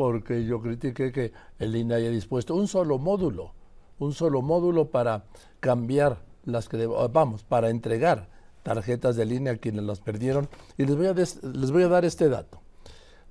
porque 0.00 0.46
yo 0.46 0.62
critiqué 0.62 1.12
que 1.12 1.30
el 1.58 1.76
INE 1.76 1.96
haya 1.96 2.08
dispuesto 2.08 2.54
un 2.54 2.68
solo 2.68 2.96
módulo, 2.96 3.52
un 3.98 4.14
solo 4.14 4.40
módulo 4.40 4.90
para 4.90 5.24
cambiar 5.60 6.22
las 6.46 6.70
que, 6.70 6.86
vamos, 6.86 7.44
para 7.44 7.68
entregar 7.68 8.30
tarjetas 8.62 9.14
de 9.16 9.26
línea 9.26 9.52
a 9.52 9.56
quienes 9.58 9.84
las 9.84 10.00
perdieron. 10.00 10.48
Y 10.78 10.86
les 10.86 10.96
voy 10.96 11.08
a, 11.08 11.12
les 11.12 11.70
voy 11.70 11.82
a 11.82 11.88
dar 11.88 12.06
este 12.06 12.30
dato. 12.30 12.62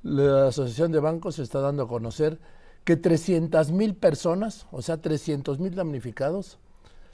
La 0.04 0.50
Asociación 0.50 0.92
de 0.92 1.00
Bancos 1.00 1.40
está 1.40 1.60
dando 1.60 1.82
a 1.82 1.88
conocer 1.88 2.38
que 2.84 2.96
300 2.98 3.72
mil 3.72 3.96
personas, 3.96 4.68
o 4.72 4.84
sea, 4.84 5.02
300 5.02 5.58
mil 5.58 5.74
damnificados, 5.74 6.60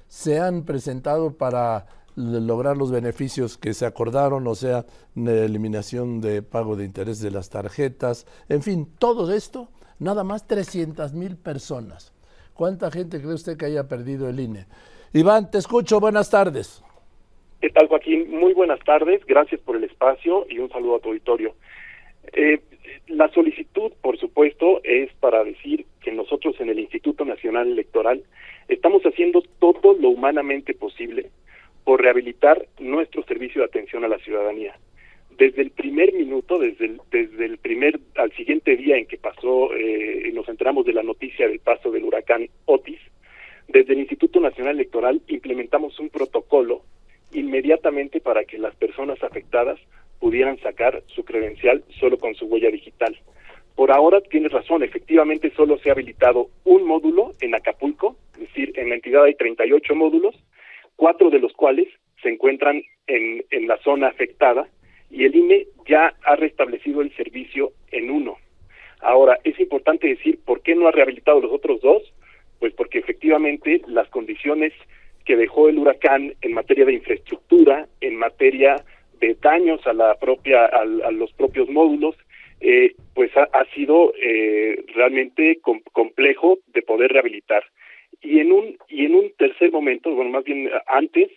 se 0.10 0.38
han 0.38 0.64
presentado 0.64 1.32
para 1.32 1.88
lograr 2.16 2.78
los 2.78 2.92
beneficios 2.92 3.58
que 3.58 3.74
se 3.74 3.86
acordaron, 3.86 4.48
o 4.48 4.56
sea, 4.56 4.86
eliminación 5.16 6.22
de 6.22 6.42
pago 6.42 6.76
de 6.76 6.86
interés 6.86 7.22
de 7.22 7.32
las 7.32 7.50
tarjetas, 7.50 8.26
en 8.50 8.64
fin, 8.64 8.88
todo 9.00 9.34
esto, 9.34 9.70
nada 10.00 10.24
más 10.24 10.48
300 10.48 11.14
mil 11.14 11.38
personas. 11.38 12.14
¿Cuánta 12.54 12.90
gente 12.90 13.22
cree 13.22 13.34
usted 13.34 13.58
que 13.58 13.66
haya 13.66 13.88
perdido 13.88 14.30
el 14.30 14.40
INE? 14.40 14.66
Iván, 15.14 15.52
te 15.52 15.58
escucho, 15.58 16.00
buenas 16.00 16.30
tardes. 16.30 16.82
¿Qué 17.62 17.70
tal, 17.70 17.88
Joaquín? 17.88 18.30
Muy 18.30 18.54
buenas 18.54 18.80
tardes, 18.80 19.26
gracias 19.26 19.60
por 19.62 19.76
el 19.76 19.84
espacio 19.84 20.46
y 20.50 20.60
un 20.60 20.70
saludo 20.70 20.96
a 20.96 21.00
tu 21.00 21.10
auditorio. 21.10 21.54
Eh, 22.34 22.62
la 23.08 23.30
solicitud, 23.30 23.92
por 24.02 24.18
supuesto, 24.18 24.82
es 24.84 25.12
para 25.20 25.44
decir 25.44 25.86
que 26.02 26.12
nosotros 26.12 26.56
en 26.60 26.70
el 26.70 26.80
Instituto 26.80 27.26
Nacional 27.26 27.68
Electoral 27.68 28.24
estamos 28.68 29.04
haciendo 29.04 29.42
todo 29.60 29.94
lo 30.00 30.10
humanamente 30.10 30.74
posible 30.74 31.30
por 31.86 32.02
rehabilitar 32.02 32.68
nuestro 32.80 33.24
servicio 33.24 33.62
de 33.62 33.68
atención 33.68 34.04
a 34.04 34.10
la 34.10 34.18
ciudadanía. 34.18 34.78
Desde 35.38 35.62
el 35.62 35.72
primer 35.72 36.14
minuto, 36.14 36.60
desde 36.60 36.86
el, 36.86 37.02
desde 37.12 37.46
el 37.46 37.58
primer 37.58 38.00
al 38.16 38.32
siguiente 38.34 38.76
día 38.76 38.98
en 38.98 39.06
que 39.06 39.18
pasó, 39.18 39.74
eh, 39.74 40.32
nos 40.34 40.50
enteramos 40.50 40.86
de 40.86 40.94
la 40.94 41.04
noticia 41.04 41.48
del 41.48 41.60
paso 41.60 41.92
del 41.92 42.04
huracán 42.04 42.50
Otis, 42.66 43.00
desde 43.68 43.94
el 43.94 44.00
Instituto 44.00 44.40
Nacional 44.40 44.76
Electoral 44.76 45.22
implementamos 45.28 46.00
un 46.00 46.10
protocolo 46.10 46.84
inmediatamente 47.34 48.22
para 48.22 48.46
que 48.46 48.58
las 48.58 48.76
personas 48.76 49.22
afectadas 49.24 49.80
pudieran 50.20 50.58
sacar 50.60 51.04
su 51.08 51.26
credencial 51.26 51.84
solo 52.00 52.18
con 52.18 52.36
su 52.36 52.46
huella 52.46 52.70
digital. 52.70 53.18
Por 53.76 53.92
ahora 53.92 54.22
tienes 54.22 54.52
razón, 54.52 54.84
efectivamente 54.84 55.52
solo 55.56 55.78
se 55.78 55.90
ha 55.90 55.94
habilitado 55.94 56.50
un 56.64 56.86
módulo 56.86 57.34
en 57.42 57.56
Acapulco, 57.56 58.16
es 58.34 58.42
decir, 58.42 58.72
en 58.76 58.90
la 58.90 58.96
entidad 58.96 59.26
hay 59.26 59.36
38 59.36 59.96
módulos, 59.96 60.36
cuatro 60.96 61.30
de 61.30 61.40
los 61.40 61.54
cuales 61.54 61.88
se 62.22 62.30
encuentran 62.30 62.82
en, 63.08 63.44
en 63.52 63.68
la 63.68 63.78
zona 63.78 64.08
afectada 64.08 64.68
y 65.10 65.26
el 65.26 65.36
INE 65.36 65.68
ya 65.88 66.14
ha 66.24 66.36
restablecido 66.36 67.02
el 67.02 67.16
servicio 67.16 67.72
en 67.92 68.10
uno. 68.10 68.38
Ahora, 69.02 69.40
es 69.44 69.60
importante 69.60 70.08
decir 70.08 70.40
por 70.44 70.62
qué 70.62 70.76
no 70.76 70.88
ha 70.88 70.92
rehabilitado 70.92 71.40
los 71.40 71.52
otros 71.52 71.82
dos, 71.82 72.02
pues 72.60 72.74
porque 72.74 73.00
efectivamente 73.00 73.82
las 73.88 74.10
condiciones 74.10 74.74
que 75.26 75.36
dejó 75.36 75.70
el 75.70 75.78
huracán 75.78 76.34
en 76.42 76.54
materia 76.54 76.86
de 76.86 76.94
infraestructura, 76.94 77.88
en 78.02 78.16
materia 78.16 78.84
de 79.20 79.36
daños 79.42 79.86
a 79.88 79.94
la 79.94 80.16
propia 80.16 80.66
a, 80.66 80.86
los 80.86 81.32
propios 81.34 81.70
módulos, 81.70 82.16
eh, 82.62 82.96
pues 83.14 83.32
ha, 83.36 83.66
sido 83.74 84.14
eh, 84.22 84.84
realmente 84.94 85.60
complejo 85.92 86.60
de 86.68 86.82
poder 86.82 87.12
rehabilitar 87.12 87.64
y 88.22 88.40
en 88.40 88.52
un 88.52 88.78
y 88.96 89.06
en 89.06 89.16
un 89.16 89.32
tercer 89.38 89.72
momento, 89.72 90.10
bueno, 90.12 90.32
más 90.32 90.46
bien 90.46 90.70
antes, 90.88 91.30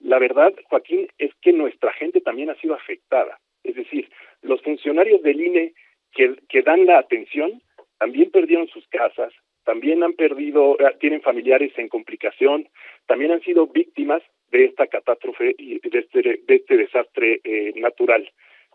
la 0.00 0.18
verdad, 0.18 0.54
Joaquín, 0.68 1.08
es 1.16 1.30
que 1.40 1.52
nuestra 1.52 1.90
gente 1.94 2.20
también 2.20 2.50
ha 2.50 2.60
sido 2.60 2.74
afectada. 2.74 3.38
Es 3.64 3.74
decir, 3.74 4.10
los 4.42 4.60
funcionarios 4.60 5.22
del 5.22 5.40
INE 5.40 5.72
que, 6.12 6.36
que 6.50 6.60
dan 6.60 6.84
la 6.84 6.98
atención 6.98 7.62
también 7.98 8.30
perdieron 8.30 8.68
sus 8.68 8.86
casas, 8.88 9.32
también 9.64 10.02
han 10.02 10.12
perdido, 10.12 10.76
eh, 10.78 10.94
tienen 11.00 11.22
familiares 11.22 11.72
en 11.78 11.88
complicación, 11.88 12.68
también 13.06 13.32
han 13.32 13.40
sido 13.40 13.66
víctimas 13.66 14.22
de 14.50 14.66
esta 14.66 14.86
catástrofe 14.86 15.54
y 15.56 15.80
de 15.88 15.98
este, 15.98 16.20
de 16.22 16.54
este 16.54 16.76
desastre 16.76 17.40
eh, 17.42 17.72
natural. 17.76 18.30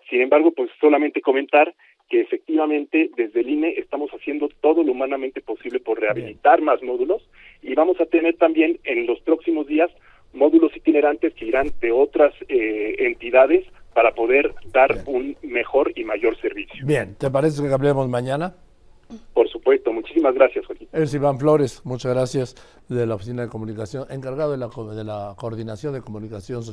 Sin 0.09 0.19
embargo, 0.22 0.52
pues 0.52 0.72
solamente 0.79 1.22
comentar 1.22 1.73
que 2.11 2.19
efectivamente 2.19 3.09
desde 3.16 3.39
el 3.39 3.49
INE 3.49 3.69
estamos 3.77 4.11
haciendo 4.11 4.49
todo 4.59 4.83
lo 4.83 4.91
humanamente 4.91 5.39
posible 5.39 5.79
por 5.79 5.97
rehabilitar 5.97 6.61
más 6.61 6.83
módulos 6.83 7.25
y 7.61 7.73
vamos 7.73 8.01
a 8.01 8.05
tener 8.05 8.35
también 8.35 8.79
en 8.83 9.07
los 9.07 9.22
próximos 9.22 9.66
días 9.66 9.89
módulos 10.33 10.75
itinerantes 10.75 11.33
que 11.33 11.45
irán 11.45 11.72
de 11.79 11.94
otras 11.94 12.33
eh, 12.49 12.95
entidades 12.99 13.66
para 13.94 14.13
poder 14.13 14.53
dar 14.73 15.03
un 15.05 15.38
mejor 15.41 15.94
y 15.95 16.03
mayor 16.03 16.35
servicio. 16.41 16.85
Bien, 16.85 17.16
¿te 17.16 17.31
parece 17.31 17.61
que 17.63 17.73
hablemos 17.73 18.09
mañana? 18.09 18.55
Por 19.33 19.47
supuesto, 19.49 19.93
muchísimas 19.93 20.35
gracias, 20.35 20.66
Joaquín. 20.66 20.89
Es 20.91 21.13
Iván 21.13 21.39
Flores, 21.39 21.81
muchas 21.85 22.13
gracias 22.13 22.55
de 22.89 23.05
la 23.05 23.16
Oficina 23.16 23.43
de 23.43 23.47
Comunicación, 23.47 24.05
encargado 24.09 24.51
de 24.51 24.57
la, 24.57 24.67
de 24.67 25.03
la 25.05 25.33
Coordinación 25.38 25.93
de 25.93 26.01
Comunicación 26.01 26.63
Social. 26.63 26.69